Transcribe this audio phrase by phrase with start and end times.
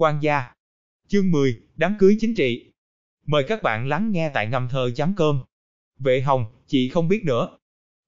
[0.00, 0.44] quan gia.
[1.08, 2.72] Chương 10, đám cưới chính trị.
[3.26, 5.40] Mời các bạn lắng nghe tại ngầm thờ chấm cơm.
[5.98, 7.58] Vệ hồng, chị không biết nữa.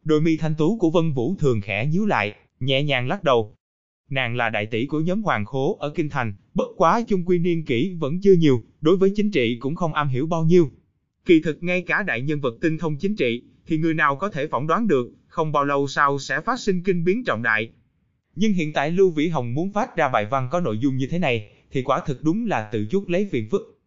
[0.05, 3.55] Đôi mi thanh tú của Vân Vũ thường khẽ nhíu lại, nhẹ nhàng lắc đầu.
[4.11, 7.39] Nàng là đại tỷ của nhóm Hoàng Khố ở Kinh Thành, bất quá chung quy
[7.39, 10.71] niên kỷ vẫn chưa nhiều, đối với chính trị cũng không am hiểu bao nhiêu.
[11.25, 14.29] Kỳ thực ngay cả đại nhân vật tinh thông chính trị, thì người nào có
[14.29, 17.71] thể phỏng đoán được, không bao lâu sau sẽ phát sinh kinh biến trọng đại.
[18.35, 21.07] Nhưng hiện tại Lưu Vĩ Hồng muốn phát ra bài văn có nội dung như
[21.07, 23.81] thế này, thì quả thực đúng là tự chuốc lấy phiền phức.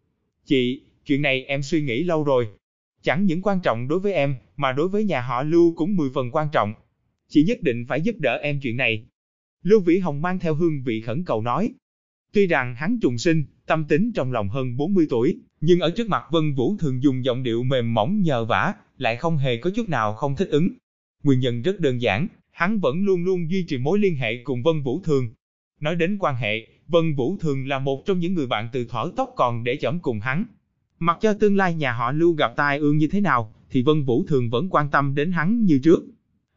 [0.44, 2.48] Chị, chuyện này em suy nghĩ lâu rồi.
[3.02, 6.10] Chẳng những quan trọng đối với em, mà đối với nhà họ Lưu cũng mười
[6.14, 6.74] phần quan trọng.
[7.28, 9.06] Chị nhất định phải giúp đỡ em chuyện này.
[9.62, 11.72] Lưu Vĩ Hồng mang theo hương vị khẩn cầu nói.
[12.32, 16.08] Tuy rằng hắn trùng sinh, tâm tính trong lòng hơn 40 tuổi, nhưng ở trước
[16.08, 19.70] mặt Vân Vũ thường dùng giọng điệu mềm mỏng nhờ vả, lại không hề có
[19.76, 20.68] chút nào không thích ứng.
[21.22, 24.62] Nguyên nhân rất đơn giản, hắn vẫn luôn luôn duy trì mối liên hệ cùng
[24.62, 25.34] Vân Vũ Thường.
[25.80, 29.10] Nói đến quan hệ, Vân Vũ Thường là một trong những người bạn từ thỏ
[29.16, 30.44] tóc còn để chẩm cùng hắn.
[30.98, 34.04] Mặc cho tương lai nhà họ Lưu gặp tai ương như thế nào, thì Vân
[34.04, 36.00] Vũ Thường vẫn quan tâm đến hắn như trước.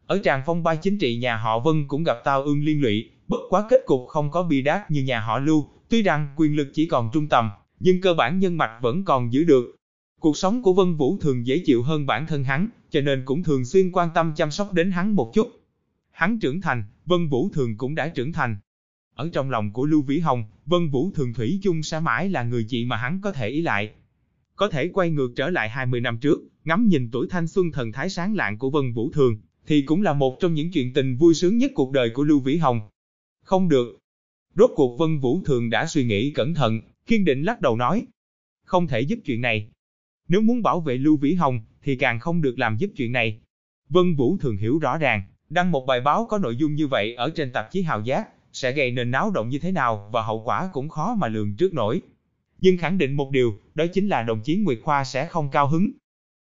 [0.06, 3.10] Ở tràng phong ba chính trị nhà họ Vân cũng gặp tao ương liên lụy,
[3.28, 6.56] bất quá kết cục không có bi đát như nhà họ Lưu, tuy rằng quyền
[6.56, 9.76] lực chỉ còn trung tầm, nhưng cơ bản nhân mạch vẫn còn giữ được.
[10.20, 13.44] Cuộc sống của Vân Vũ thường dễ chịu hơn bản thân hắn, cho nên cũng
[13.44, 15.48] thường xuyên quan tâm chăm sóc đến hắn một chút.
[16.12, 18.58] Hắn trưởng thành, Vân Vũ thường cũng đã trưởng thành.
[19.20, 22.44] Ở trong lòng của Lưu Vĩ Hồng, Vân Vũ thường thủy chung sẽ mãi là
[22.44, 23.92] người chị mà hắn có thể ý lại.
[24.56, 27.92] Có thể quay ngược trở lại 20 năm trước, ngắm nhìn tuổi thanh xuân thần
[27.92, 31.16] thái sáng lạng của Vân Vũ thường, thì cũng là một trong những chuyện tình
[31.16, 32.82] vui sướng nhất cuộc đời của Lưu Vĩ Hồng.
[33.44, 33.98] Không được.
[34.56, 38.06] Rốt cuộc Vân Vũ thường đã suy nghĩ cẩn thận, kiên định lắc đầu nói.
[38.66, 39.70] Không thể giúp chuyện này.
[40.28, 43.40] Nếu muốn bảo vệ Lưu Vĩ Hồng, thì càng không được làm giúp chuyện này.
[43.90, 47.16] Vân Vũ thường hiểu rõ ràng, đăng một bài báo có nội dung như vậy
[47.16, 50.22] ở trên tạp chí Hào Giác, sẽ gây nên náo động như thế nào và
[50.22, 52.02] hậu quả cũng khó mà lường trước nổi.
[52.62, 55.68] Nhưng khẳng định một điều, đó chính là đồng chí Nguyệt Khoa sẽ không cao
[55.68, 55.92] hứng.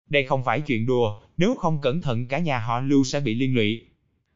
[0.09, 3.35] Đây không phải chuyện đùa, nếu không cẩn thận cả nhà họ Lưu sẽ bị
[3.35, 3.86] liên lụy.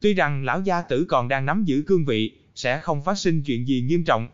[0.00, 3.42] Tuy rằng lão gia tử còn đang nắm giữ cương vị, sẽ không phát sinh
[3.42, 4.28] chuyện gì nghiêm trọng.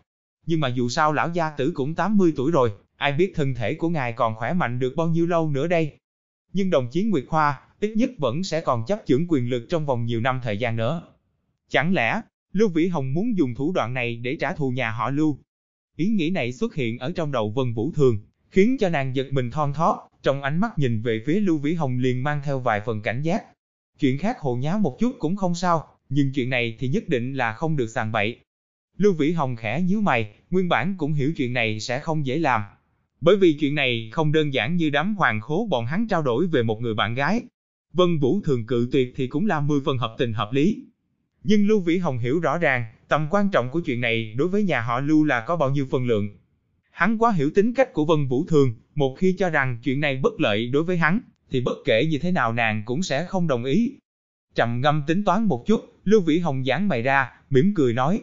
[0.45, 3.73] Nhưng mà dù sao lão gia tử cũng 80 tuổi rồi, ai biết thân thể
[3.73, 5.97] của ngài còn khỏe mạnh được bao nhiêu lâu nữa đây.
[6.53, 9.85] Nhưng đồng chí Nguyệt Khoa, ít nhất vẫn sẽ còn chấp chưởng quyền lực trong
[9.85, 11.01] vòng nhiều năm thời gian nữa.
[11.69, 12.21] Chẳng lẽ,
[12.53, 15.39] Lưu Vĩ Hồng muốn dùng thủ đoạn này để trả thù nhà họ Lưu?
[15.95, 18.19] Ý nghĩ này xuất hiện ở trong đầu Vân Vũ Thường,
[18.49, 21.73] khiến cho nàng giật mình thon thót, trong ánh mắt nhìn về phía Lưu Vĩ
[21.73, 23.43] Hồng liền mang theo vài phần cảnh giác.
[23.99, 27.33] Chuyện khác hồ nháo một chút cũng không sao, nhưng chuyện này thì nhất định
[27.33, 28.39] là không được sàng bậy.
[28.97, 32.37] Lưu Vĩ Hồng khẽ nhíu mày, nguyên bản cũng hiểu chuyện này sẽ không dễ
[32.37, 32.61] làm.
[33.21, 36.47] Bởi vì chuyện này không đơn giản như đám hoàng khố bọn hắn trao đổi
[36.47, 37.41] về một người bạn gái.
[37.93, 40.85] Vân Vũ thường cự tuyệt thì cũng là mười phần hợp tình hợp lý.
[41.49, 44.63] Nhưng Lưu Vĩ Hồng hiểu rõ ràng, tầm quan trọng của chuyện này đối với
[44.63, 46.29] nhà họ Lưu là có bao nhiêu phần lượng.
[46.91, 50.19] Hắn quá hiểu tính cách của Vân Vũ Thường, một khi cho rằng chuyện này
[50.23, 51.19] bất lợi đối với hắn,
[51.51, 53.91] thì bất kể như thế nào nàng cũng sẽ không đồng ý.
[54.55, 58.21] Trầm ngâm tính toán một chút, Lưu Vĩ Hồng giãn mày ra, mỉm cười nói.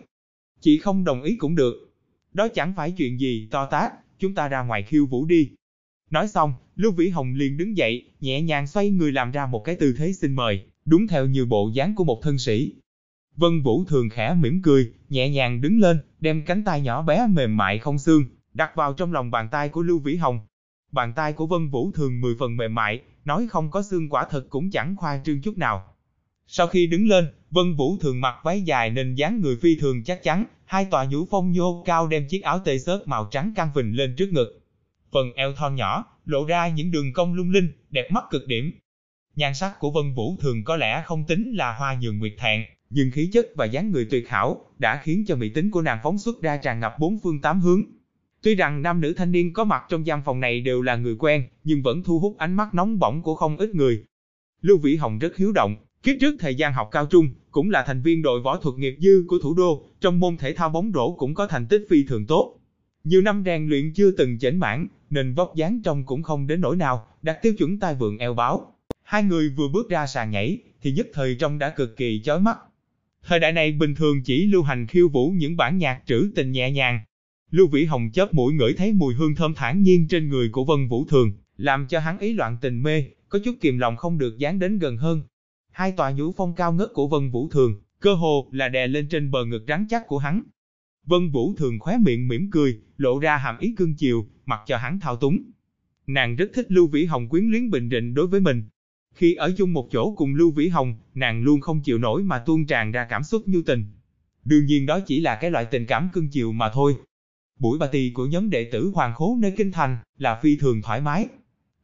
[0.60, 1.94] Chị không đồng ý cũng được.
[2.32, 5.50] Đó chẳng phải chuyện gì to tát, chúng ta ra ngoài khiêu vũ đi.
[6.10, 9.64] Nói xong, Lưu Vĩ Hồng liền đứng dậy, nhẹ nhàng xoay người làm ra một
[9.64, 12.74] cái tư thế xin mời, đúng theo như bộ dáng của một thân sĩ.
[13.36, 17.26] Vân Vũ thường khẽ mỉm cười, nhẹ nhàng đứng lên, đem cánh tay nhỏ bé
[17.30, 20.40] mềm mại không xương, đặt vào trong lòng bàn tay của Lưu Vĩ Hồng.
[20.92, 24.26] Bàn tay của Vân Vũ thường mười phần mềm mại, nói không có xương quả
[24.30, 25.84] thật cũng chẳng khoa trương chút nào.
[26.46, 30.04] Sau khi đứng lên, Vân Vũ thường mặc váy dài nên dáng người phi thường
[30.04, 33.52] chắc chắn, hai tòa nhũ phong nhô cao đem chiếc áo tê xớt màu trắng
[33.56, 34.60] căng phình lên trước ngực.
[35.12, 38.72] Phần eo thon nhỏ, lộ ra những đường cong lung linh, đẹp mắt cực điểm.
[39.34, 42.60] Nhan sắc của Vân Vũ thường có lẽ không tính là hoa nhường nguyệt thẹn,
[42.90, 45.98] nhưng khí chất và dáng người tuyệt hảo đã khiến cho mỹ tính của nàng
[46.02, 47.82] phóng xuất ra tràn ngập bốn phương tám hướng.
[48.42, 51.16] Tuy rằng nam nữ thanh niên có mặt trong gian phòng này đều là người
[51.18, 54.04] quen, nhưng vẫn thu hút ánh mắt nóng bỏng của không ít người.
[54.60, 57.84] Lưu Vĩ Hồng rất hiếu động, kiếp trước thời gian học cao trung, cũng là
[57.86, 60.90] thành viên đội võ thuật nghiệp dư của thủ đô, trong môn thể thao bóng
[60.94, 62.58] rổ cũng có thành tích phi thường tốt.
[63.04, 66.60] Nhiều năm rèn luyện chưa từng chểnh mãn, nên vóc dáng trông cũng không đến
[66.60, 68.74] nỗi nào, đạt tiêu chuẩn tai vượng eo báo.
[69.02, 72.40] Hai người vừa bước ra sàn nhảy, thì nhất thời trông đã cực kỳ chói
[72.40, 72.58] mắt.
[73.26, 76.52] Thời đại này bình thường chỉ lưu hành khiêu vũ những bản nhạc trữ tình
[76.52, 77.00] nhẹ nhàng.
[77.50, 80.64] Lưu Vĩ Hồng chớp mũi ngửi thấy mùi hương thơm thản nhiên trên người của
[80.64, 84.18] Vân Vũ Thường, làm cho hắn ý loạn tình mê, có chút kiềm lòng không
[84.18, 85.22] được dán đến gần hơn.
[85.72, 89.08] Hai tòa nhũ phong cao ngất của Vân Vũ Thường, cơ hồ là đè lên
[89.08, 90.42] trên bờ ngực rắn chắc của hắn.
[91.06, 94.76] Vân Vũ Thường khóe miệng mỉm cười, lộ ra hàm ý cương chiều, mặc cho
[94.76, 95.38] hắn thao túng.
[96.06, 98.62] Nàng rất thích Lưu Vĩ Hồng quyến luyến bình định đối với mình,
[99.14, 102.38] khi ở chung một chỗ cùng Lưu Vĩ Hồng, nàng luôn không chịu nổi mà
[102.38, 103.84] tuôn tràn ra cảm xúc như tình.
[104.44, 106.96] Đương nhiên đó chỉ là cái loại tình cảm cưng chiều mà thôi.
[107.58, 111.00] Buổi party của nhóm đệ tử Hoàng Khố nơi Kinh Thành là phi thường thoải
[111.00, 111.26] mái.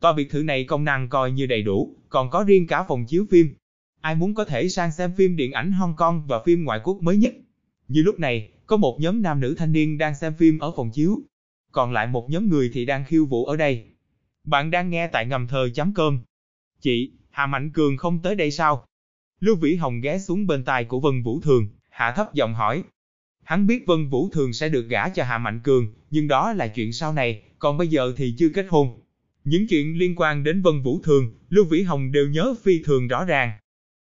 [0.00, 3.04] Tòa biệt thự này công năng coi như đầy đủ, còn có riêng cả phòng
[3.06, 3.54] chiếu phim.
[4.00, 7.02] Ai muốn có thể sang xem phim điện ảnh Hong Kong và phim ngoại quốc
[7.02, 7.34] mới nhất.
[7.88, 10.90] Như lúc này, có một nhóm nam nữ thanh niên đang xem phim ở phòng
[10.90, 11.18] chiếu.
[11.72, 13.84] Còn lại một nhóm người thì đang khiêu vũ ở đây.
[14.44, 16.22] Bạn đang nghe tại ngầm thờ chấm cơm.
[16.80, 18.84] Chị, Hà Mạnh Cường không tới đây sao?
[19.40, 22.82] Lưu Vĩ Hồng ghé xuống bên tai của Vân Vũ Thường, hạ thấp giọng hỏi.
[23.44, 26.68] Hắn biết Vân Vũ Thường sẽ được gả cho Hà Mạnh Cường, nhưng đó là
[26.68, 29.00] chuyện sau này, còn bây giờ thì chưa kết hôn.
[29.44, 33.08] Những chuyện liên quan đến Vân Vũ Thường, Lưu Vĩ Hồng đều nhớ phi thường
[33.08, 33.52] rõ ràng.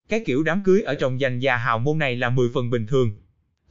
[0.08, 2.86] Cái kiểu đám cưới ở trong danh gia hào môn này là 10 phần bình
[2.86, 3.10] thường.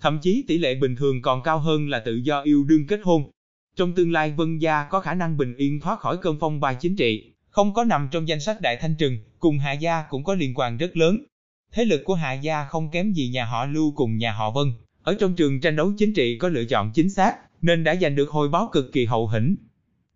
[0.01, 2.99] Thậm chí tỷ lệ bình thường còn cao hơn là tự do yêu đương kết
[3.03, 3.31] hôn.
[3.75, 6.73] Trong tương lai Vân Gia có khả năng bình yên thoát khỏi cơn phong ba
[6.73, 10.23] chính trị, không có nằm trong danh sách Đại Thanh Trừng, cùng Hạ Gia cũng
[10.23, 11.17] có liên quan rất lớn.
[11.71, 14.73] Thế lực của Hạ Gia không kém gì nhà họ Lưu cùng nhà họ Vân,
[15.03, 18.15] ở trong trường tranh đấu chính trị có lựa chọn chính xác, nên đã giành
[18.15, 19.55] được hồi báo cực kỳ hậu hĩnh.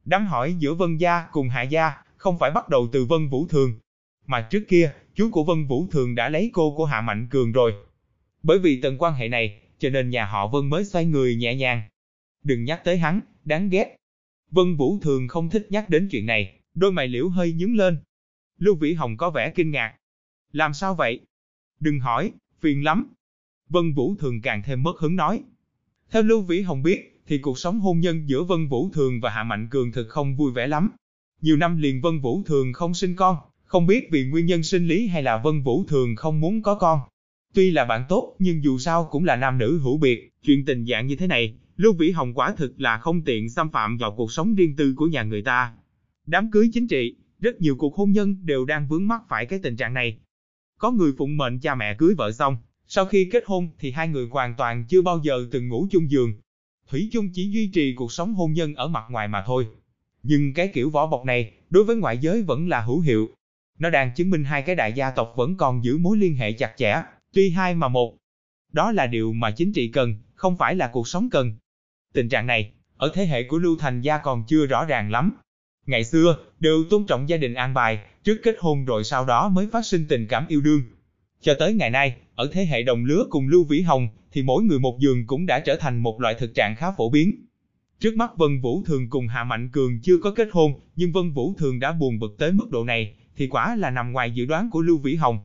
[0.06, 3.48] Đám hỏi giữa Vân Gia cùng Hạ Gia không phải bắt đầu từ Vân Vũ
[3.48, 3.80] Thường,
[4.26, 7.52] mà trước kia, chú của Vân Vũ Thường đã lấy cô của Hạ Mạnh Cường
[7.52, 7.74] rồi.
[8.44, 11.56] Bởi vì tầng quan hệ này, cho nên nhà họ Vân mới xoay người nhẹ
[11.56, 11.82] nhàng.
[12.44, 13.96] Đừng nhắc tới hắn, đáng ghét.
[14.52, 17.98] Vân Vũ Thường không thích nhắc đến chuyện này, đôi mày liễu hơi nhướng lên.
[18.60, 19.96] Lưu Vĩ Hồng có vẻ kinh ngạc.
[20.52, 21.20] Làm sao vậy?
[21.80, 23.08] Đừng hỏi, phiền lắm.
[23.70, 25.44] Vân Vũ Thường càng thêm mất hứng nói.
[26.12, 29.30] Theo Lưu Vĩ Hồng biết, thì cuộc sống hôn nhân giữa Vân Vũ Thường và
[29.30, 30.92] Hạ Mạnh Cường thực không vui vẻ lắm.
[31.42, 34.88] Nhiều năm liền Vân Vũ Thường không sinh con, không biết vì nguyên nhân sinh
[34.88, 37.00] lý hay là Vân Vũ Thường không muốn có con.
[37.54, 40.86] Tuy là bạn tốt, nhưng dù sao cũng là nam nữ hữu biệt, chuyện tình
[40.86, 44.16] dạng như thế này, Lưu Vĩ Hồng quả thực là không tiện xâm phạm vào
[44.16, 45.74] cuộc sống riêng tư của nhà người ta.
[46.28, 49.60] Đám cưới chính trị, rất nhiều cuộc hôn nhân đều đang vướng mắc phải cái
[49.64, 50.18] tình trạng này.
[50.80, 52.58] Có người phụng mệnh cha mẹ cưới vợ xong,
[52.88, 56.12] sau khi kết hôn thì hai người hoàn toàn chưa bao giờ từng ngủ chung
[56.12, 56.34] giường.
[56.90, 59.68] Thủy chung chỉ duy trì cuộc sống hôn nhân ở mặt ngoài mà thôi.
[60.24, 63.30] Nhưng cái kiểu vỏ bọc này, đối với ngoại giới vẫn là hữu hiệu.
[63.80, 66.52] Nó đang chứng minh hai cái đại gia tộc vẫn còn giữ mối liên hệ
[66.52, 67.02] chặt chẽ,
[67.34, 68.18] tuy hai mà một.
[68.74, 71.58] Đó là điều mà chính trị cần, không phải là cuộc sống cần.
[72.14, 75.32] Tình trạng này, ở thế hệ của Lưu Thành Gia còn chưa rõ ràng lắm.
[75.88, 79.50] Ngày xưa, đều tôn trọng gia đình an bài, trước kết hôn rồi sau đó
[79.50, 80.82] mới phát sinh tình cảm yêu đương.
[81.42, 84.64] Cho tới ngày nay, ở thế hệ đồng lứa cùng Lưu Vĩ Hồng, thì mỗi
[84.64, 87.46] người một giường cũng đã trở thành một loại thực trạng khá phổ biến.
[88.00, 91.32] Trước mắt Vân Vũ Thường cùng Hạ Mạnh Cường chưa có kết hôn, nhưng Vân
[91.32, 94.46] Vũ Thường đã buồn bực tới mức độ này, thì quả là nằm ngoài dự
[94.46, 95.40] đoán của Lưu Vĩ Hồng.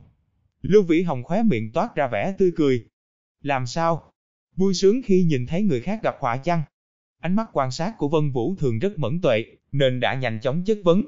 [0.61, 2.85] Lưu Vĩ Hồng khóe miệng toát ra vẻ tươi cười.
[3.41, 4.11] Làm sao?
[4.55, 6.61] Vui sướng khi nhìn thấy người khác gặp họa chăng?
[7.19, 10.63] Ánh mắt quan sát của Vân Vũ thường rất mẫn tuệ, nên đã nhanh chóng
[10.63, 11.03] chất vấn.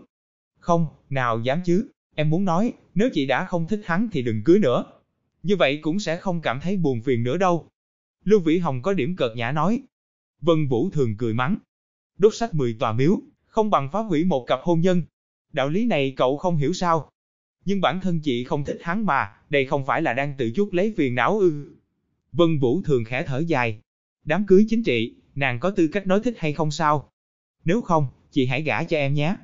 [0.60, 4.44] Không, nào dám chứ, em muốn nói, nếu chị đã không thích hắn thì đừng
[4.44, 4.86] cưới nữa.
[5.44, 7.70] Như vậy cũng sẽ không cảm thấy buồn phiền nữa đâu.
[8.24, 9.82] Lưu Vĩ Hồng có điểm cợt nhã nói.
[10.42, 11.58] Vân Vũ thường cười mắng.
[12.18, 15.02] Đốt sách 10 tòa miếu, không bằng phá hủy một cặp hôn nhân.
[15.54, 17.10] Đạo lý này cậu không hiểu sao.
[17.66, 20.74] Nhưng bản thân chị không thích hắn mà, đây không phải là đang tự chuốc
[20.74, 21.76] lấy phiền não ư.
[22.32, 23.80] Vân Vũ thường khẽ thở dài.
[24.24, 27.10] Đám cưới chính trị, nàng có tư cách nói thích hay không sao?
[27.66, 29.36] Nếu không, chị hãy gả cho em nhé.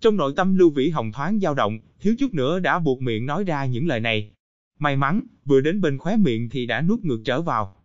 [0.00, 3.26] Trong nội tâm Lưu Vĩ Hồng thoáng dao động, thiếu chút nữa đã buộc miệng
[3.26, 4.30] nói ra những lời này.
[4.78, 7.76] May mắn, vừa đến bên khóe miệng thì đã nuốt ngược trở vào.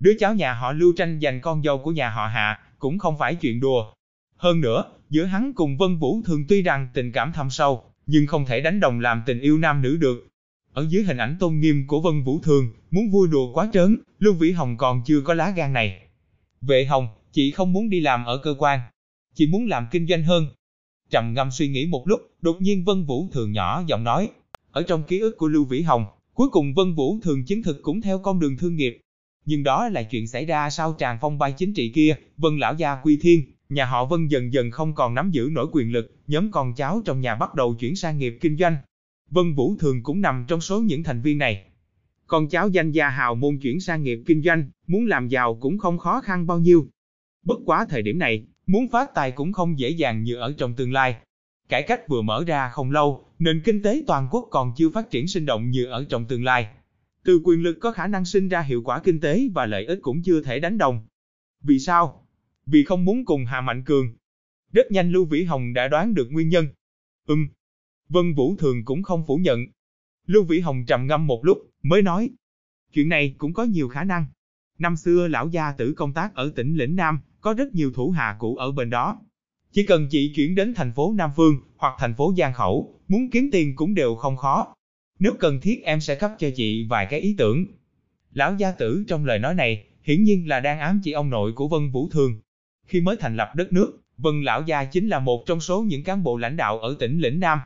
[0.00, 3.18] Đứa cháu nhà họ Lưu tranh giành con dâu của nhà họ Hạ, cũng không
[3.18, 3.92] phải chuyện đùa.
[4.36, 8.26] Hơn nữa, giữa hắn cùng Vân Vũ thường tuy rằng tình cảm thâm sâu, nhưng
[8.26, 10.28] không thể đánh đồng làm tình yêu nam nữ được.
[10.72, 13.96] Ở dưới hình ảnh tôn nghiêm của Vân Vũ Thường, muốn vui đùa quá trớn,
[14.18, 16.00] Lưu Vĩ Hồng còn chưa có lá gan này.
[16.60, 18.80] Vệ Hồng, chị không muốn đi làm ở cơ quan,
[19.36, 20.46] chỉ muốn làm kinh doanh hơn.
[21.10, 24.30] Trầm ngâm suy nghĩ một lúc, đột nhiên Vân Vũ Thường nhỏ giọng nói.
[24.70, 27.82] Ở trong ký ức của Lưu Vĩ Hồng, cuối cùng Vân Vũ Thường chứng thực
[27.82, 29.00] cũng theo con đường thương nghiệp.
[29.44, 32.74] Nhưng đó là chuyện xảy ra sau Tràng phong bay chính trị kia, Vân Lão
[32.74, 36.16] Gia Quy Thiên, nhà họ Vân dần dần không còn nắm giữ nổi quyền lực,
[36.26, 38.76] nhóm con cháu trong nhà bắt đầu chuyển sang nghiệp kinh doanh.
[39.30, 41.64] Vân Vũ Thường cũng nằm trong số những thành viên này.
[42.26, 45.78] Con cháu danh gia hào môn chuyển sang nghiệp kinh doanh, muốn làm giàu cũng
[45.78, 46.86] không khó khăn bao nhiêu.
[47.44, 50.74] Bất quá thời điểm này, muốn phát tài cũng không dễ dàng như ở trong
[50.74, 51.16] tương lai.
[51.68, 55.10] Cải cách vừa mở ra không lâu, nền kinh tế toàn quốc còn chưa phát
[55.10, 56.68] triển sinh động như ở trong tương lai.
[57.24, 59.98] Từ quyền lực có khả năng sinh ra hiệu quả kinh tế và lợi ích
[60.02, 61.06] cũng chưa thể đánh đồng.
[61.62, 62.26] Vì sao?
[62.66, 64.16] Vì không muốn cùng Hà Mạnh Cường.
[64.72, 66.68] Rất nhanh Lưu Vĩ Hồng đã đoán được nguyên nhân.
[67.26, 67.48] Ừm.
[68.08, 69.66] Vân Vũ Thường cũng không phủ nhận.
[70.26, 72.30] Lưu Vĩ Hồng trầm ngâm một lúc, mới nói.
[72.92, 74.26] Chuyện này cũng có nhiều khả năng.
[74.78, 78.10] Năm xưa lão gia tử công tác ở tỉnh Lĩnh Nam, có rất nhiều thủ
[78.10, 79.18] hạ cũ ở bên đó.
[79.72, 83.30] Chỉ cần chị chuyển đến thành phố Nam Phương, hoặc thành phố Giang Khẩu, muốn
[83.30, 84.74] kiếm tiền cũng đều không khó.
[85.18, 87.66] Nếu cần thiết em sẽ cấp cho chị vài cái ý tưởng.
[88.32, 91.52] Lão gia tử trong lời nói này, hiển nhiên là đang ám chỉ ông nội
[91.52, 92.40] của Vân Vũ Thường.
[92.86, 96.04] Khi mới thành lập đất nước, Vân Lão Gia chính là một trong số những
[96.04, 97.58] cán bộ lãnh đạo ở tỉnh Lĩnh Nam.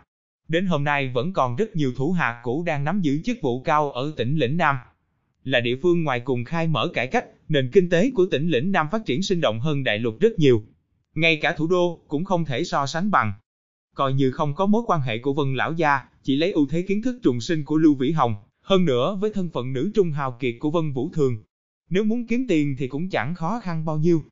[0.49, 3.63] Đến hôm nay vẫn còn rất nhiều thủ hạ cũ đang nắm giữ chức vụ
[3.63, 4.77] cao ở tỉnh Lĩnh Nam.
[5.45, 8.73] Là địa phương ngoài cùng khai mở cải cách, nền kinh tế của tỉnh Lĩnh
[8.73, 10.62] Nam phát triển sinh động hơn đại lục rất nhiều.
[11.14, 13.33] Ngay cả thủ đô cũng không thể so sánh bằng.
[13.97, 16.83] Coi như không có mối quan hệ của Vân Lão Gia, chỉ lấy ưu thế
[16.83, 20.11] kiến thức trùng sinh của Lưu Vĩ Hồng, hơn nữa với thân phận nữ trung
[20.11, 21.38] hào kiệt của Vân Vũ Thường.
[21.90, 24.23] Nếu muốn kiếm tiền thì cũng chẳng khó khăn bao nhiêu.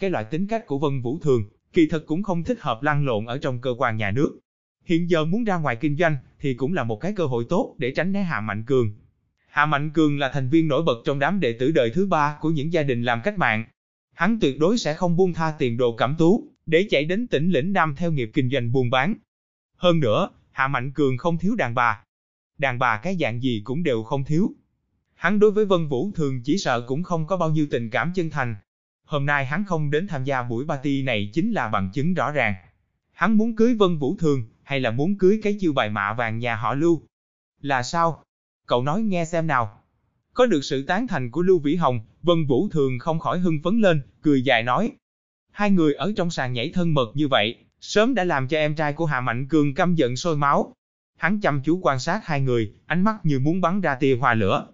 [0.00, 3.06] Cái loại tính cách của Vân Vũ Thường, kỳ thật cũng không thích hợp lăn
[3.06, 4.38] lộn ở trong cơ quan nhà nước.
[4.84, 7.74] Hiện giờ muốn ra ngoài kinh doanh thì cũng là một cái cơ hội tốt
[7.78, 8.92] để tránh né Hạ Mạnh Cường.
[9.54, 12.38] Hạ Mạnh Cường là thành viên nổi bật trong đám đệ tử đời thứ ba
[12.40, 13.64] của những gia đình làm cách mạng.
[14.12, 17.50] Hắn tuyệt đối sẽ không buông tha tiền đồ cảm tú, để chạy đến tỉnh
[17.50, 19.14] lĩnh Nam theo nghiệp kinh doanh buôn bán.
[19.76, 22.04] Hơn nữa, Hạ Mạnh Cường không thiếu đàn bà.
[22.58, 24.52] Đàn bà cái dạng gì cũng đều không thiếu.
[25.14, 28.12] Hắn đối với Vân Vũ Thường chỉ sợ cũng không có bao nhiêu tình cảm
[28.14, 28.56] chân thành.
[29.04, 32.30] Hôm nay hắn không đến tham gia buổi party này chính là bằng chứng rõ
[32.30, 32.54] ràng.
[33.12, 36.38] Hắn muốn cưới Vân Vũ Thường, hay là muốn cưới cái chiêu bài mạ vàng
[36.38, 37.02] nhà họ Lưu?
[37.60, 38.24] Là sao?
[38.66, 39.80] Cậu nói nghe xem nào.
[40.34, 43.62] Có được sự tán thành của Lưu Vĩ Hồng, Vân Vũ Thường không khỏi hưng
[43.64, 44.92] phấn lên, cười dài nói.
[45.50, 48.74] Hai người ở trong sàn nhảy thân mật như vậy, sớm đã làm cho em
[48.74, 50.72] trai của Hạ Mạnh Cường căm giận sôi máu.
[51.18, 54.34] Hắn chăm chú quan sát hai người, ánh mắt như muốn bắn ra tia hoa
[54.34, 54.66] lửa.